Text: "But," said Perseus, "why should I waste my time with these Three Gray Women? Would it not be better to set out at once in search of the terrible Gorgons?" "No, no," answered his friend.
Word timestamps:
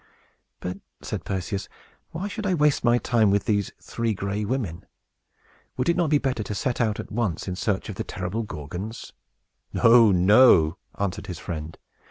"But," 0.61 0.79
said 1.03 1.25
Perseus, 1.25 1.69
"why 2.09 2.27
should 2.27 2.47
I 2.47 2.55
waste 2.55 2.83
my 2.83 2.97
time 2.97 3.29
with 3.29 3.45
these 3.45 3.71
Three 3.79 4.15
Gray 4.15 4.43
Women? 4.43 4.87
Would 5.77 5.89
it 5.89 5.95
not 5.95 6.09
be 6.09 6.17
better 6.17 6.41
to 6.41 6.55
set 6.55 6.81
out 6.81 6.99
at 6.99 7.11
once 7.11 7.47
in 7.47 7.55
search 7.55 7.87
of 7.87 7.93
the 7.97 8.03
terrible 8.03 8.41
Gorgons?" 8.41 9.13
"No, 9.71 10.11
no," 10.11 10.79
answered 10.97 11.27
his 11.27 11.37
friend. 11.37 11.77